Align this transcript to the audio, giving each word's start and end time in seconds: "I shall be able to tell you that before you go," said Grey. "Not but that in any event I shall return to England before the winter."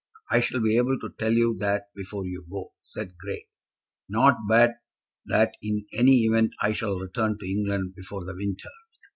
"I 0.31 0.39
shall 0.39 0.59
be 0.61 0.77
able 0.77 0.97
to 0.97 1.13
tell 1.19 1.31
you 1.33 1.55
that 1.59 1.93
before 1.93 2.25
you 2.25 2.43
go," 2.49 2.69
said 2.81 3.19
Grey. 3.19 3.45
"Not 4.09 4.35
but 4.47 4.71
that 5.27 5.51
in 5.61 5.85
any 5.93 6.23
event 6.23 6.53
I 6.59 6.73
shall 6.73 6.97
return 6.97 7.37
to 7.37 7.47
England 7.47 7.93
before 7.95 8.25
the 8.25 8.35
winter." 8.35 8.69